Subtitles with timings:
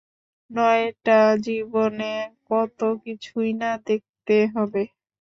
[0.51, 2.13] নয়টা জীবনে
[2.49, 4.83] কত কিছুই না দেখতে হবে।